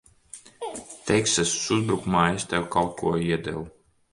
Teksasas 1.09 1.53
uzbrukumā 1.75 2.25
es 2.39 2.49
tev 2.55 2.67
kaut 2.77 2.99
ko 3.03 3.17
iedevu. 3.29 3.63